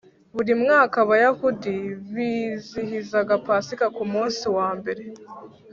Buri 0.35 0.53
mwaka 0.63 0.95
Abayahudi 1.05 1.73
bizihizaga 2.13 3.33
Pasika 3.47 3.85
ku 3.95 4.03
munsi 4.13 4.43
wambere 4.55 5.03